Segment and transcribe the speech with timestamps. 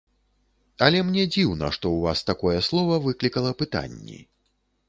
[0.85, 4.19] Але мне дзіўна, што ў Вас такое слова выклікала пытанні.